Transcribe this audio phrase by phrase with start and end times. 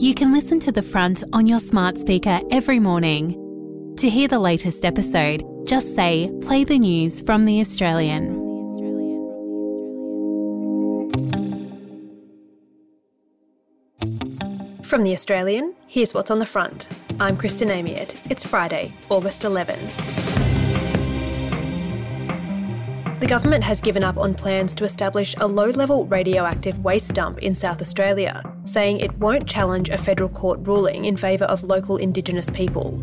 [0.00, 3.36] You can listen to The Front on your smart speaker every morning.
[3.98, 8.32] To hear the latest episode, just say, play the news from The Australian.
[14.84, 16.88] From The Australian, here's what's on the front.
[17.20, 18.14] I'm Kristen Amiet.
[18.30, 19.78] It's Friday, August 11.
[23.20, 27.40] The government has given up on plans to establish a low level radioactive waste dump
[27.40, 31.96] in South Australia, saying it won't challenge a federal court ruling in favour of local
[31.96, 33.02] Indigenous people.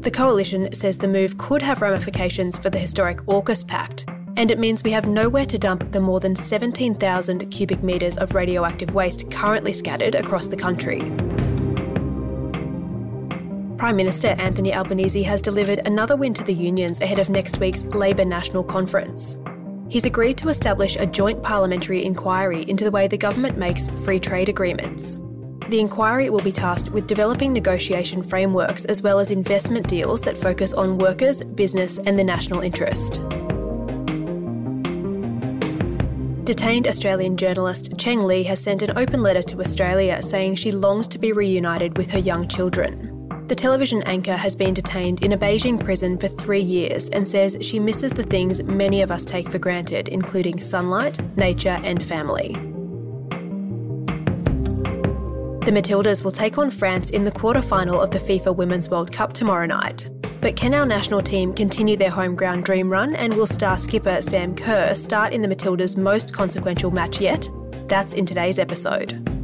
[0.00, 4.58] The coalition says the move could have ramifications for the historic AUKUS Pact, and it
[4.58, 9.30] means we have nowhere to dump the more than 17,000 cubic metres of radioactive waste
[9.30, 11.00] currently scattered across the country.
[13.76, 17.84] Prime Minister Anthony Albanese has delivered another win to the unions ahead of next week's
[17.86, 19.36] Labor National Conference.
[19.90, 24.20] He's agreed to establish a joint parliamentary inquiry into the way the government makes free
[24.20, 25.18] trade agreements.
[25.68, 30.36] The inquiry will be tasked with developing negotiation frameworks as well as investment deals that
[30.36, 33.14] focus on workers, business, and the national interest.
[36.44, 41.08] Detained Australian journalist Cheng Lei has sent an open letter to Australia saying she longs
[41.08, 43.09] to be reunited with her young children.
[43.50, 47.56] The television anchor has been detained in a Beijing prison for three years and says
[47.60, 52.52] she misses the things many of us take for granted, including sunlight, nature, and family.
[55.64, 59.32] The Matildas will take on France in the quarter-final of the FIFA Women's World Cup
[59.32, 60.08] tomorrow night.
[60.40, 64.22] But can our national team continue their home ground dream run and will star skipper
[64.22, 67.50] Sam Kerr start in the Matildas' most consequential match yet?
[67.88, 69.39] That's in today's episode.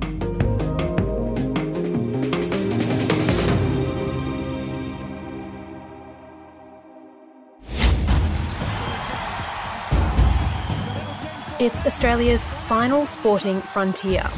[11.59, 14.29] It's Australia's final sporting frontier.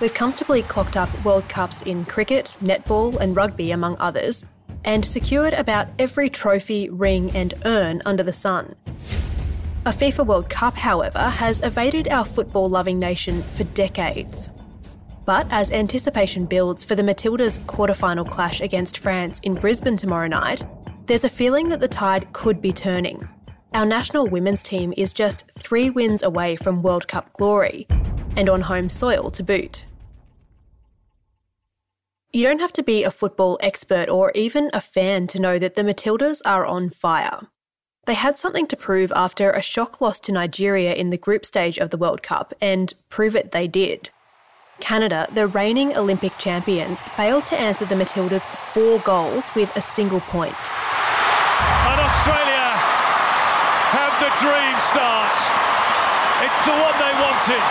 [0.00, 4.46] We've comfortably clocked up World Cups in cricket, netball, and rugby, among others,
[4.82, 8.76] and secured about every trophy, ring, and urn under the sun.
[9.84, 14.48] A FIFA World Cup, however, has evaded our football loving nation for decades.
[15.26, 20.64] But as anticipation builds for the Matildas' quarter-final clash against France in Brisbane tomorrow night,
[21.04, 23.28] there's a feeling that the tide could be turning.
[23.76, 27.86] Our national women's team is just three wins away from World Cup glory,
[28.34, 29.84] and on home soil to boot.
[32.32, 35.74] You don't have to be a football expert or even a fan to know that
[35.74, 37.48] the Matildas are on fire.
[38.06, 41.76] They had something to prove after a shock loss to Nigeria in the group stage
[41.76, 44.08] of the World Cup, and prove it they did.
[44.80, 50.20] Canada, the reigning Olympic champions, failed to answer the Matildas' four goals with a single
[50.20, 50.72] point.
[51.60, 52.55] And Australia
[54.40, 55.32] dream start.
[56.44, 57.68] It's the one they wanted,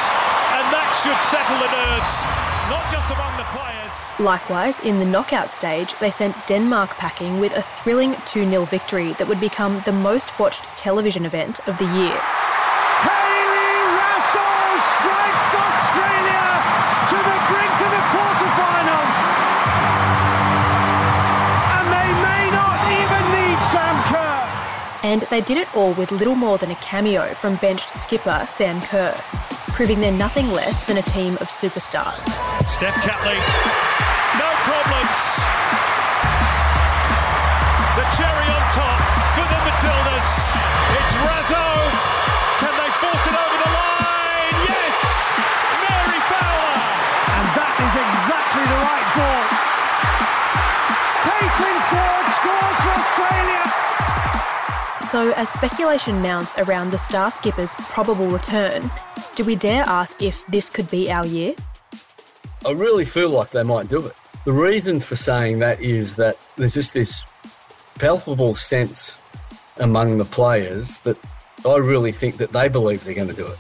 [0.57, 2.25] and that should settle the nerves,
[2.73, 3.93] not just among the players.
[4.19, 9.13] Likewise, in the knockout stage, they sent Denmark packing with a thrilling 2 0 victory
[9.13, 12.19] that would become the most watched television event of the year.
[25.15, 28.81] And they did it all with little more than a cameo from benched skipper Sam
[28.81, 29.15] Kerr,
[29.69, 32.19] proving they're nothing less than a team of superstars.
[32.67, 33.39] Steph Catley,
[34.35, 35.19] no problems.
[37.95, 38.99] The cherry on top
[39.35, 40.27] for the Matildas.
[40.99, 42.14] It's Raso.
[55.11, 58.89] So, as speculation mounts around the star skipper's probable return,
[59.35, 61.53] do we dare ask if this could be our year?
[62.65, 64.13] I really feel like they might do it.
[64.45, 67.23] The reason for saying that is that there's just this
[67.99, 69.19] palpable sense
[69.77, 71.17] among the players that
[71.63, 73.59] I really think that they believe they're going to do it.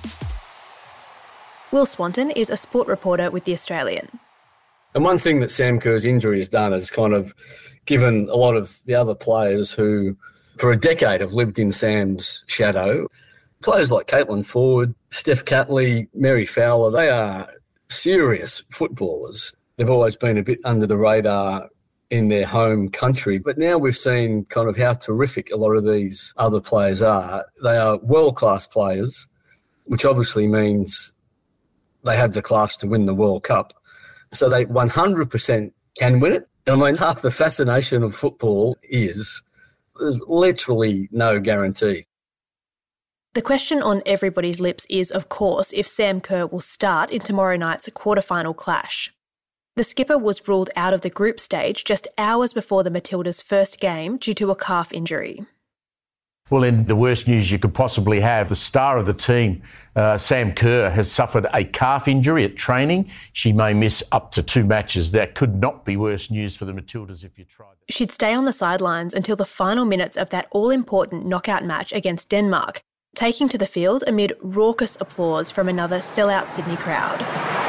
[1.71, 4.19] Will Swanton is a sport reporter with The Australian.
[4.95, 7.35] And one thing that Sam Kerr's injury has done is kind of
[7.85, 10.17] given a lot of the other players who
[10.57, 13.07] for a decade have lived in Sam's shadow.
[13.61, 17.49] Players like Caitlin Foord, Steph Catley, Mary Fowler, they are
[17.89, 19.53] serious footballers.
[19.77, 21.69] They've always been a bit under the radar
[22.09, 23.37] in their home country.
[23.37, 27.45] But now we've seen kind of how terrific a lot of these other players are.
[27.63, 29.27] They are world class players,
[29.85, 31.13] which obviously means
[32.03, 33.73] they have the class to win the World Cup.
[34.33, 36.47] So they 100% can win it.
[36.67, 39.41] And I mean, half the fascination of football is
[39.97, 42.05] there's literally no guarantee.
[43.33, 47.57] The question on everybody's lips is, of course, if Sam Kerr will start in tomorrow
[47.57, 49.11] night's quarter-final clash.
[49.75, 53.81] The skipper was ruled out of the group stage just hours before the Matildas' first
[53.81, 55.45] game due to a calf injury.
[56.51, 59.63] Well, in the worst news you could possibly have, the star of the team,
[59.95, 63.09] uh, Sam Kerr, has suffered a calf injury at training.
[63.33, 65.11] She may miss up to two matches.
[65.11, 67.77] That could not be worse news for the Matildas if you tried.
[67.89, 71.91] She'd stay on the sidelines until the final minutes of that all important knockout match
[71.91, 72.81] against Denmark,
[73.15, 77.21] taking to the field amid raucous applause from another sellout Sydney crowd.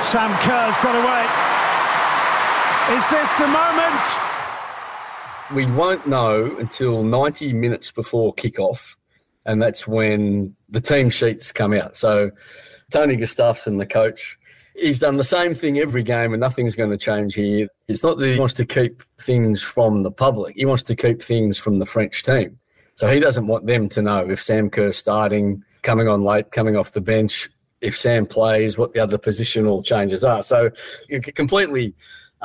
[0.02, 1.25] Sam Kerr's got away.
[2.94, 4.35] Is this the moment?
[5.54, 8.96] We won't know until 90 minutes before kickoff,
[9.44, 11.96] and that's when the team sheets come out.
[11.96, 12.31] So,
[12.90, 14.38] Tony Gustafsson, the coach,
[14.75, 17.69] he's done the same thing every game, and nothing's going to change here.
[17.88, 21.22] It's not that he wants to keep things from the public, he wants to keep
[21.22, 22.58] things from the French team.
[22.94, 26.76] So, he doesn't want them to know if Sam Kerr's starting, coming on late, coming
[26.76, 27.48] off the bench,
[27.81, 30.43] if Sam plays, what the other positional changes are.
[30.43, 30.70] So,
[31.34, 31.94] completely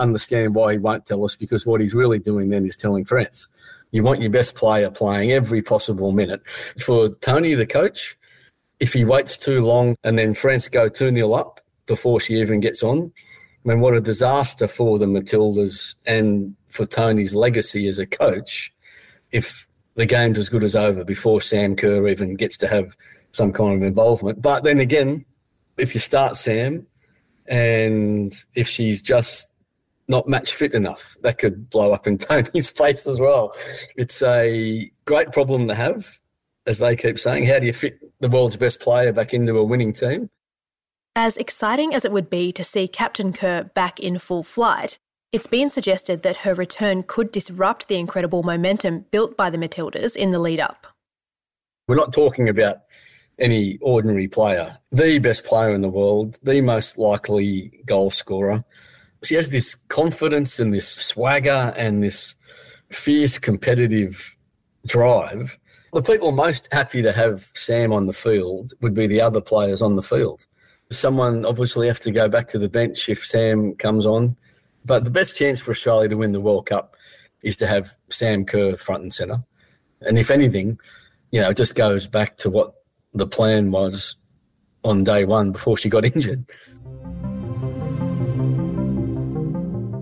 [0.01, 3.48] understand why he won't tell us because what he's really doing then is telling France.
[3.92, 6.42] You want your best player playing every possible minute.
[6.80, 8.18] For Tony, the coach,
[8.80, 12.59] if he waits too long and then France go 2 0 up before she even
[12.59, 13.12] gets on,
[13.63, 18.74] I mean, what a disaster for the Matildas and for Tony's legacy as a coach
[19.31, 22.95] if the game's as good as over before Sam Kerr even gets to have
[23.33, 24.42] some kind of involvement.
[24.42, 25.25] But then again,
[25.77, 26.88] if you start Sam
[27.45, 29.51] and if she's just
[30.12, 31.18] not match fit enough.
[31.22, 33.56] That could blow up in Tony's face as well.
[33.96, 36.19] It's a great problem to have,
[36.68, 37.48] as they keep saying.
[37.48, 40.30] How do you fit the world's best player back into a winning team?
[41.16, 45.00] As exciting as it would be to see Captain Kerr back in full flight,
[45.31, 50.16] it's been suggested that her return could disrupt the incredible momentum built by the Matildas
[50.16, 50.88] in the lead up.
[51.88, 52.81] We're not talking about
[53.40, 58.63] any ordinary player, the best player in the world, the most likely goal scorer
[59.23, 62.35] she has this confidence and this swagger and this
[62.89, 64.35] fierce competitive
[64.85, 65.57] drive.
[65.94, 69.81] The people most happy to have Sam on the field would be the other players
[69.81, 70.45] on the field.
[70.89, 74.35] Someone obviously have to go back to the bench if Sam comes on.
[74.83, 76.95] But the best chance for Australia to win the World Cup
[77.44, 79.44] is to have Sam Kerr front and centre.
[80.01, 80.79] And if anything,
[81.31, 82.74] you know, it just goes back to what
[83.13, 84.15] the plan was
[84.83, 86.45] on day one before she got injured.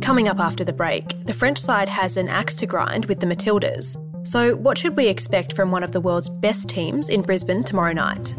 [0.10, 3.28] Coming up after the break, the French side has an axe to grind with the
[3.28, 3.96] Matildas.
[4.26, 7.94] So, what should we expect from one of the world's best teams in Brisbane tomorrow
[7.94, 8.34] night?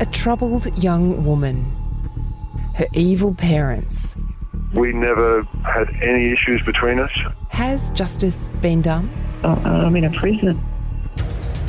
[0.00, 1.64] A troubled young woman.
[2.74, 4.16] Her evil parents.
[4.74, 7.12] We never had any issues between us.
[7.50, 9.08] Has justice been done?
[9.44, 10.60] Uh, I'm in a prison.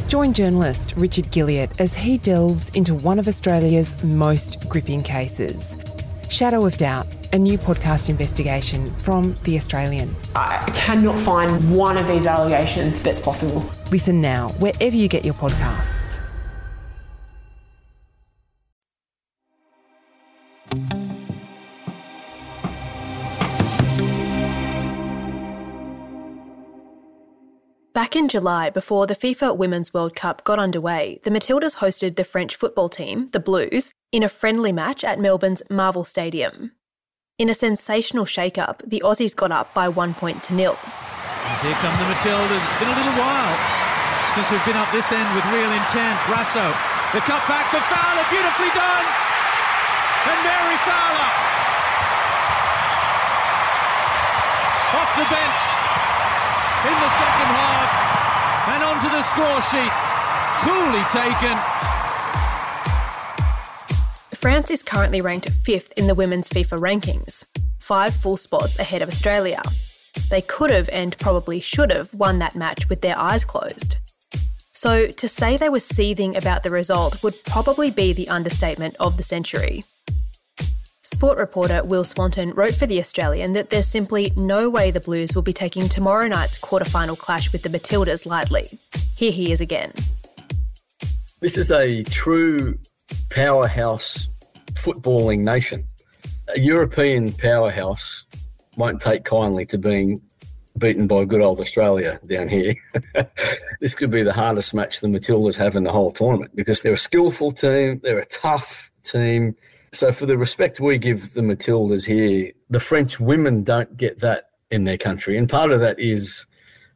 [0.07, 5.77] Join journalist Richard Gilliatt as he delves into one of Australia's most gripping cases.
[6.29, 10.15] Shadow of Doubt, a new podcast investigation from The Australian.
[10.33, 13.69] I cannot find one of these allegations that's possible.
[13.91, 16.06] Listen now, wherever you get your podcasts.
[28.07, 32.23] Back in July, before the FIFA Women's World Cup got underway, the Matildas hosted the
[32.23, 36.71] French football team, the Blues, in a friendly match at Melbourne's Marvel Stadium.
[37.37, 40.79] In a sensational shake-up, the Aussies got up by one point to nil.
[41.59, 42.63] Here come the Matildas.
[42.63, 43.59] It's been a little while
[44.39, 46.15] since we've been up this end with real intent.
[46.31, 46.63] Raso,
[47.11, 49.05] the cut back for Fowler, beautifully done!
[50.31, 51.29] And Mary Fowler
[54.95, 55.61] off the bench
[56.87, 58.06] in the second half
[58.67, 59.93] and onto the score sheet.
[60.61, 61.57] Coolly taken.
[64.35, 67.43] France is currently ranked fifth in the women's FIFA rankings,
[67.79, 69.61] five full spots ahead of Australia.
[70.29, 73.97] They could have and probably should have won that match with their eyes closed.
[74.73, 79.17] So, to say they were seething about the result would probably be the understatement of
[79.17, 79.83] the century.
[81.13, 85.33] Sport reporter Will Swanton wrote for The Australian that there's simply no way the Blues
[85.33, 88.67] will be taking tomorrow night's quarterfinal clash with the Matildas lightly.
[89.15, 89.93] Here he is again.
[91.39, 92.77] This is a true
[93.29, 94.27] powerhouse
[94.73, 95.87] footballing nation.
[96.53, 98.25] A European powerhouse
[98.75, 100.21] won't take kindly to being
[100.77, 102.75] beaten by good old Australia down here.
[103.79, 106.91] this could be the hardest match the Matildas have in the whole tournament because they're
[106.91, 109.55] a skillful team, they're a tough team,
[109.97, 114.51] so, for the respect we give the Matildas here, the French women don't get that
[114.69, 115.35] in their country.
[115.39, 116.45] And part of that is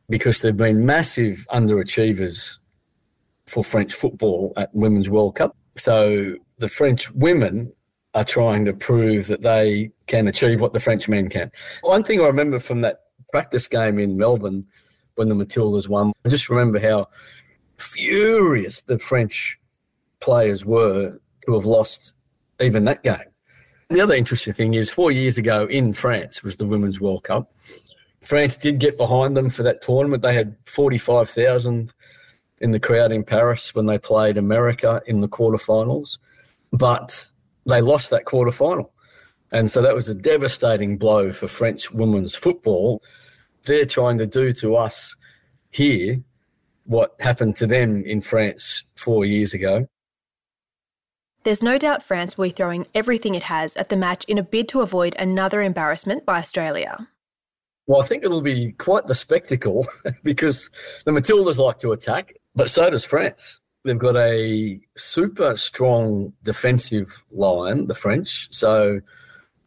[0.08, 2.58] because they've been massive underachievers
[3.48, 5.58] for French football at Women's World Cup.
[5.78, 7.74] So, the French women
[8.14, 11.52] are trying to prove that they can achieve what the French men can.
[11.82, 14.68] One thing I remember from that practice game in Melbourne
[15.16, 17.08] when the Matildas won, I just remember how
[17.78, 19.58] furious the French
[20.20, 21.18] players were
[21.48, 22.14] to have lost
[22.62, 23.18] even that game.
[23.90, 27.54] The other interesting thing is four years ago in France was the Women's World Cup.
[28.24, 30.22] France did get behind them for that tournament.
[30.22, 31.94] They had 45,000
[32.60, 36.20] in the crowd in Paris when they played America in the quarterfinals,
[36.72, 37.30] but
[37.66, 38.90] they lost that quarterfinal.
[39.52, 43.04] And so that was a devastating blow for French women's football.
[43.66, 45.16] They're trying to do to us
[45.72, 46.22] here
[46.86, 49.88] what happened to them in France four years ago.
[51.44, 54.44] There's no doubt France will be throwing everything it has at the match in a
[54.44, 57.08] bid to avoid another embarrassment by Australia.
[57.88, 59.88] Well, I think it'll be quite the spectacle
[60.24, 60.70] because
[61.06, 63.60] the Matildas like to attack, but so does France.
[63.84, 68.48] They've got a super strong defensive line, the French.
[68.52, 69.02] So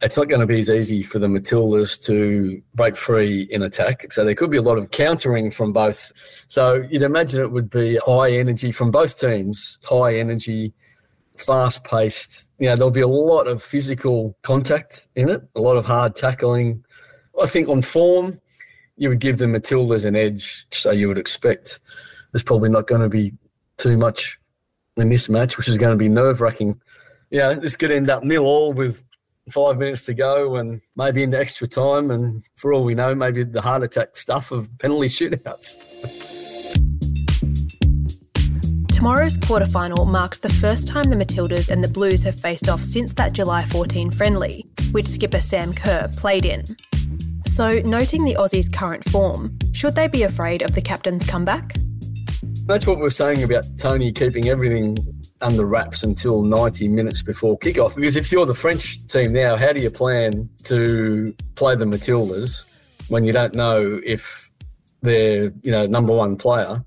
[0.01, 4.13] it's not going to be as easy for the Matildas to break free in attack.
[4.13, 6.13] So there could be a lot of countering from both.
[6.47, 10.73] So you'd imagine it would be high energy from both teams, high energy,
[11.37, 12.51] fast paced.
[12.59, 16.15] You know, there'll be a lot of physical contact in it, a lot of hard
[16.15, 16.83] tackling,
[17.41, 18.39] I think on form,
[18.97, 21.79] you would give the Matildas an edge, so you would expect
[22.31, 23.33] there's probably not going to be
[23.77, 24.39] too much
[24.97, 26.79] in this match, which is going to be nerve wracking.
[27.29, 29.03] Yeah, this could end up nil all with
[29.51, 32.09] five minutes to go and maybe into extra time.
[32.11, 36.31] And for all we know, maybe the heart attack stuff of penalty shootouts.
[38.95, 43.11] Tomorrow's quarterfinal marks the first time the Matildas and the Blues have faced off since
[43.15, 46.63] that July 14 friendly, which skipper Sam Kerr played in.
[47.45, 51.75] So, noting the Aussies' current form, should they be afraid of the captain's comeback?
[52.67, 54.97] That's what we're saying about Tony keeping everything
[55.41, 57.97] under wraps until 90 minutes before kickoff.
[57.97, 62.63] Because if you're the French team now, how do you plan to play the Matildas
[63.09, 64.49] when you don't know if
[65.01, 66.81] their you know number one player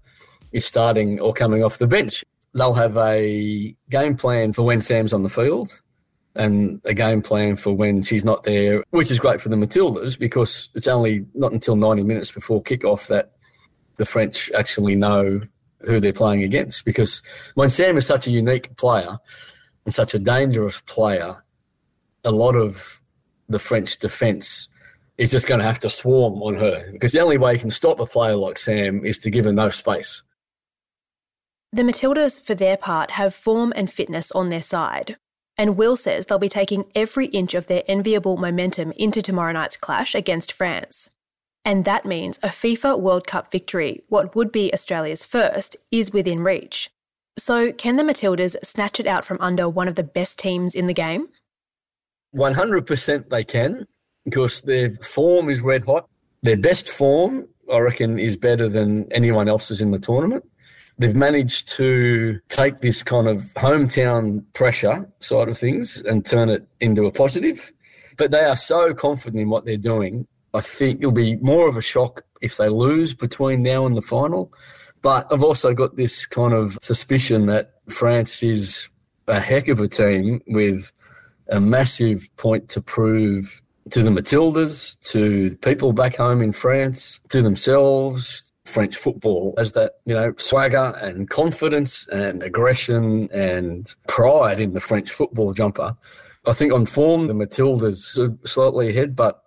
[0.53, 2.25] is starting or coming off the bench?
[2.55, 5.83] They'll have a game plan for when Sam's on the field
[6.35, 10.19] and a game plan for when she's not there, which is great for the Matildas
[10.19, 13.33] because it's only not until 90 minutes before kickoff that
[13.97, 15.41] the French actually know
[15.83, 16.85] who they're playing against.
[16.85, 17.23] Because
[17.55, 19.19] when Sam is such a unique player
[19.85, 21.37] and such a dangerous player,
[22.25, 23.01] a lot of
[23.49, 24.69] the French defence
[25.19, 27.71] is just going to have to swarm on her because the only way you can
[27.71, 30.23] stop a player like Sam is to give her no space.
[31.71, 35.19] The Matildas, for their part, have form and fitness on their side.
[35.59, 39.77] And Will says they'll be taking every inch of their enviable momentum into tomorrow night's
[39.77, 41.11] clash against France.
[41.67, 46.41] And that means a FIFA World Cup victory, what would be Australia's first, is within
[46.41, 46.89] reach.
[47.37, 50.87] So, can the Matildas snatch it out from under one of the best teams in
[50.87, 51.29] the game?
[52.35, 53.87] 100% they can,
[54.25, 56.09] because their form is red hot.
[56.43, 60.45] Their best form, I reckon, is better than anyone else's in the tournament
[60.99, 66.67] they've managed to take this kind of hometown pressure side of things and turn it
[66.81, 67.73] into a positive.
[68.17, 70.27] But they are so confident in what they're doing.
[70.55, 74.03] I think it'll be more of a shock if they lose between now and the
[74.03, 74.53] final.
[75.03, 78.89] But I've also got this kind of suspicion that France is
[79.29, 80.91] a heck of a team with
[81.49, 87.21] a massive point to prove to the Matildas, to the people back home in France,
[87.29, 94.61] to themselves, French football is that, you know, swagger and confidence and aggression and pride
[94.61, 95.97] in the French football jumper.
[96.47, 99.43] I think on form, the Matildas are slightly ahead, but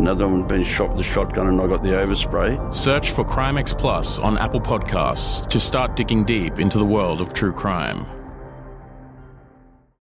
[0.00, 2.74] Another one been shot with a shotgun and I got the overspray.
[2.74, 7.34] Search for Crimex Plus on Apple Podcasts to start digging deep into the world of
[7.34, 8.06] true crime.